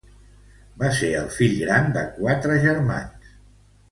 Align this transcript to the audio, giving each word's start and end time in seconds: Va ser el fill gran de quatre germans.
Va 0.83 0.89
ser 0.99 1.09
el 1.17 1.27
fill 1.35 1.53
gran 1.59 1.93
de 1.97 2.05
quatre 2.17 2.57
germans. 2.65 3.31